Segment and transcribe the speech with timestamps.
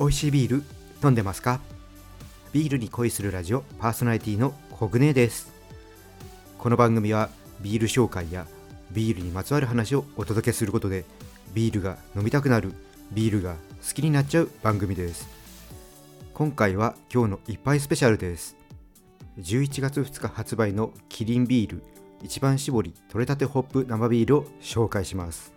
[0.00, 0.62] 美味しいビール
[1.04, 1.60] 飲んでますか？
[2.54, 5.52] ビールに恋するラジオパーソナリティのコグネです。
[6.56, 7.28] この番組は
[7.60, 8.46] ビール紹介や
[8.92, 11.04] ビールにまつわる話をお届けすることで
[11.52, 12.72] ビールが飲みたくなる
[13.12, 13.56] ビールが
[13.86, 15.28] 好きになっちゃう番組です。
[16.32, 18.56] 今回は今日の一杯スペシャルです。
[19.38, 21.82] 11月2日発売のキリンビール
[22.22, 25.52] 一番搾り取れたてホップ生ビールを紹介します。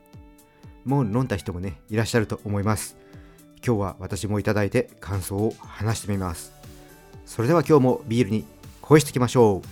[0.84, 2.98] もう飲んだ人もねいらっしゃると思います。
[3.66, 6.52] 今日は私もいただいて感想を話してみます。
[7.26, 8.46] それでは今日もビールに
[8.82, 9.68] 恋していきましょう。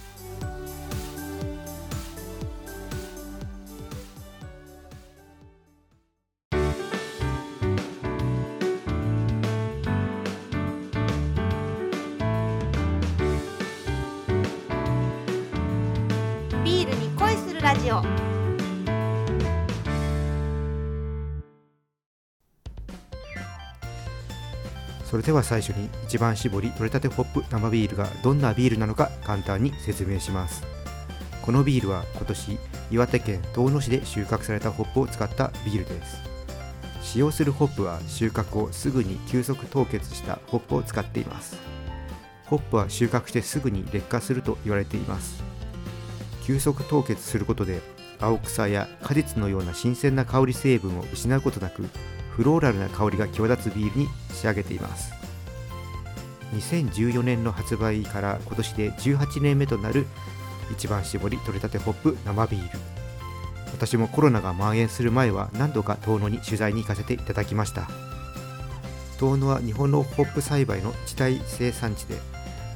[16.64, 18.30] ビールに恋するラジオ。
[25.12, 30.64] それでは最初に一番搾り取れたてホップ生ビールがどんなビールなのか簡単に説明します。
[31.42, 32.58] このビールは今年
[32.92, 36.22] 岩手県遠野市で収穫されたホップを使ったビールです。
[37.02, 41.58] 使用するホップは収穫後すぐに急速凍結したホップを使っています。
[42.46, 45.44] ホップは収穫してすぐに劣化すると言われています。
[46.46, 47.81] 急速凍結することで
[48.22, 51.90] 青草や果実のような新鮮な香り成分を失うことなく
[52.36, 55.14] フローラルな香りが際立つビールに仕上げています。
[56.54, 60.06] 2014年の発売から今年で18年目となる
[60.72, 62.80] 一番搾り取れたてホップ生ビール。
[63.74, 67.88] 私もコロナが蔓延する前は何度か遠野に取材に行かせていただきました。
[69.18, 72.16] 遠野は日本のホップ栽培の地帯生産地で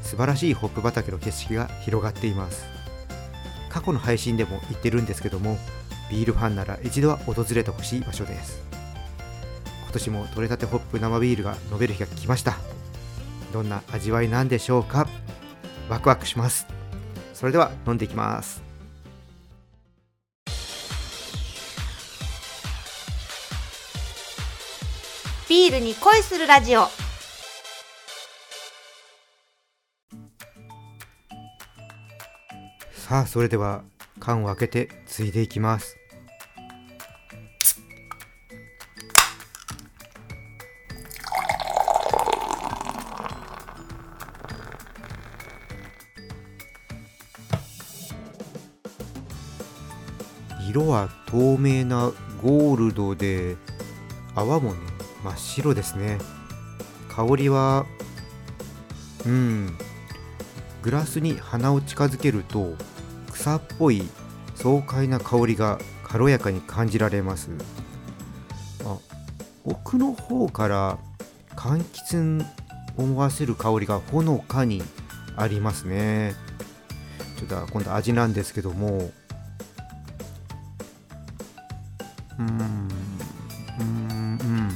[0.03, 2.65] 素晴らしいホップ畑の景色が広がっています。
[3.69, 5.57] 過去の配信でも言ってるんですけども
[6.09, 8.74] ビールファンなら一度は訪れてほしい場所です。
[9.95, 12.57] 年も取れたてホップ生ビールが飲める日が来ました。
[13.53, 15.07] どんな味わいなんでしょうか？
[15.89, 16.67] ワクワクします。
[17.33, 18.61] それでは飲んでいきます。
[25.47, 26.87] ビールに恋するラジオ。
[32.93, 33.83] さあそれでは
[34.19, 35.95] 缶を開けてついでいきます
[50.69, 52.11] 色は透明な
[52.41, 53.57] ゴールドで
[54.35, 54.79] 泡もね
[55.23, 56.19] 真っ白ですね。
[57.09, 57.85] 香りは
[59.25, 59.77] うん
[60.81, 62.75] グラスに鼻を近づけると
[63.31, 64.03] 草っぽい
[64.55, 67.49] 爽快な香りが軽やかに感じられます。
[68.85, 68.97] あ
[69.63, 70.99] 奥の方から
[71.55, 72.45] 柑橘
[72.97, 74.83] を思わせる香りがほのかに
[75.35, 76.35] ありますね。
[77.37, 79.11] ちょっと今度味なんですけども
[82.39, 82.47] うん
[83.79, 84.69] うん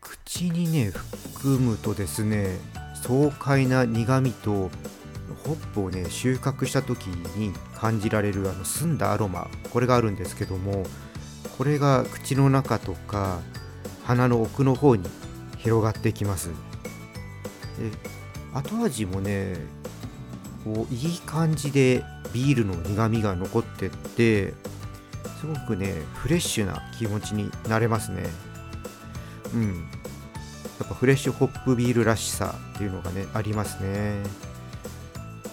[0.00, 2.58] 口にね含むとですね
[3.02, 4.70] 爽快な苦みと
[5.44, 10.84] ホップをね収穫した時に感じられるあの澄んだアロマこれがあるんですけども
[11.56, 13.40] これが口の中とか
[14.04, 15.08] 鼻の奥の方に
[15.58, 16.54] 広がってきますで
[18.52, 19.56] 後味もね
[20.64, 24.54] こういい感じでビールの苦みが残ってって
[25.40, 28.28] すごくねフレッシュな気持ちになれますね。
[29.54, 29.88] うん。
[30.78, 34.22] やっぱフレッシュホップビールらしさっていうのがねありますね。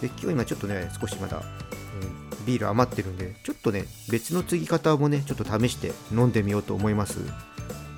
[0.02, 7.20] で今日今ちょっとね少しまだ、うんビール余ってるんでちょっとね別の継ぎ方もねちょっと試して飲んでみようと思います。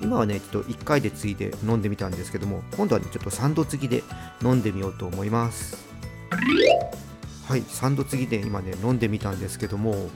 [0.02, 4.02] 今はねちょっと1回で継いで飲んでみたんですけども今度はねちょっと3度継ぎで
[4.42, 5.76] 飲んでみようと思います。
[7.46, 10.10] はい3度継ぎで今ね飲んでみたんですけども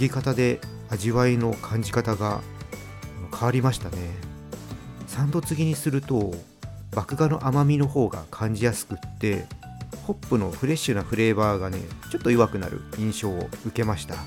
[0.00, 2.40] ぎ方で味わいの感じ方が
[3.32, 3.96] 変わりましたね。
[5.08, 6.32] 3度継ぎにすると
[6.94, 9.46] 麦芽の甘みの方が感じやすくって
[10.06, 11.78] ホップのフレッシュなフレーバーがね
[12.10, 14.22] ちょっと弱くなる印象を受けました、ま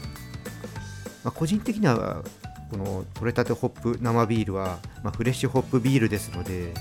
[1.25, 2.23] あ個人的には
[2.69, 6.73] この取れたてホップ生ビールは、まあフレッシュホップビールですので、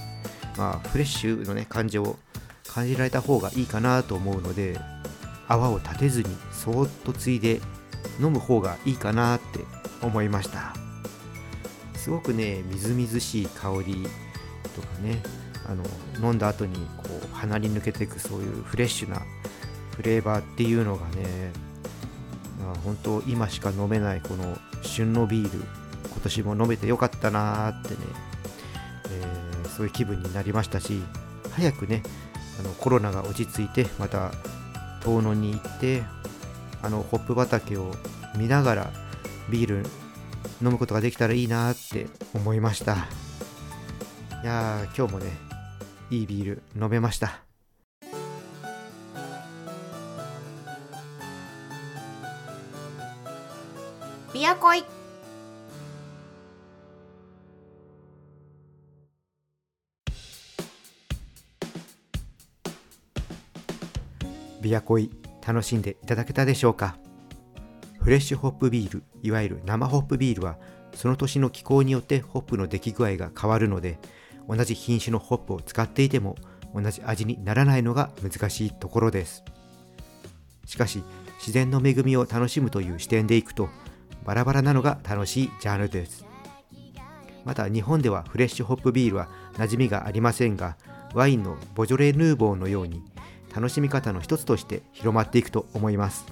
[0.57, 2.17] まあ、フレッシュのね感じを
[2.69, 4.79] 感じられた方がいいかなと思うので
[5.49, 7.61] 泡を立てずにそーっとついで
[8.21, 9.61] 飲む方がいいかなって
[10.03, 10.75] 思いました。
[11.95, 14.07] すごくねみずみずしい香り
[14.75, 15.23] とかね
[15.67, 15.85] あの
[16.21, 19.23] 飲んだ後にこう鼻に抜けていくそういうフレッシュな
[19.95, 21.53] フレーバーっていうのがね、
[22.61, 25.65] まあ、本当今しか飲めないこの旬のビール
[26.11, 27.97] 今年も飲めてよかったなーってね、
[29.11, 31.03] えーそういう気分になりましたし
[31.51, 32.03] 早くね
[32.61, 34.31] あのコロナが落ち着いてまた
[35.03, 36.03] 遠野に行って
[36.83, 37.93] あのホップ畑を
[38.37, 38.93] 見ながら
[39.49, 39.87] ビール
[40.61, 43.09] 飲むことができたらいいなって思いました。
[44.43, 45.31] いやー今日もね
[46.11, 47.41] いいビール飲めました。
[54.35, 54.85] ビアコイ。
[64.61, 66.97] ビアコイ楽しんでいただけたでしょうか？
[68.01, 70.59] フレッシュホップビールいわゆる生ホップビールは
[70.95, 73.99] その年の気候によってホップの出来具合が変わるので
[74.49, 76.37] 同じ品種のホップを使っていても
[76.75, 79.45] 同じ味にならないのが難しいところです。
[80.67, 81.03] しかし
[81.39, 83.69] 自然の恵みを楽しむという視点でいくと
[84.25, 86.25] バラバラなのが楽しいジャンルです。
[87.45, 90.77] また日本ではフレッシュホップビールは馴染みがありませんが
[91.15, 93.03] ワインのボジョレ・ヌーボーのように
[93.55, 96.25] 楽しみ方の一つとして広まっていくと思います。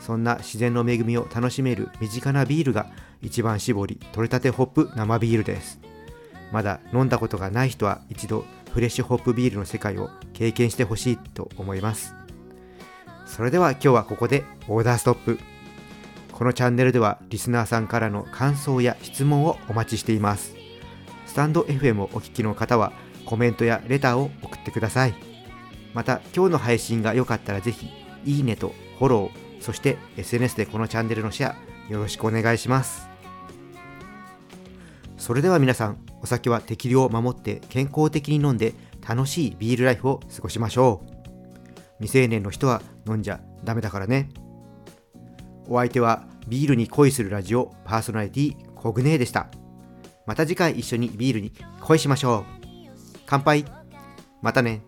[0.00, 2.90] そんな自然の恵みを楽しめる身近なビールが
[3.20, 5.80] 一番搾り取れたてホップ生ビールです。
[6.50, 12.14] まだ飲んだことがない人は一度フレッシュホップビールの世界を経験してほしいと思います。
[13.26, 15.38] それでは今日はここでオーダーストップ。
[16.32, 20.54] このチャンネルではリスナーさんからの感想や質問をお待ちしています。
[21.26, 22.92] スタンド FM をお聞きの方は
[23.26, 25.27] コメントやレターを送ってください。
[25.98, 27.90] また今日の配信が良かったらぜひ
[28.24, 33.08] いいねとフォローそして SNS でこのチャンネルのシェアよろしくお願いします。
[35.16, 38.74] それでは皆さんお酒は適量を守って健康的に飲んで
[39.04, 41.10] 楽しいビールライフを過ごしましょう。
[41.98, 44.28] 未成年の人は飲んじゃダメだからね。
[45.66, 49.48] お相手はビールに恋するラジオパーソナリティコグネーでした。
[50.28, 52.66] また次回一緒にビールに恋しましょう。
[53.26, 53.64] 乾杯。
[54.42, 54.82] またね。